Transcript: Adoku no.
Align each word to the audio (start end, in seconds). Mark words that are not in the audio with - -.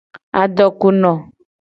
Adoku 0.41 0.89
no. 1.01 1.11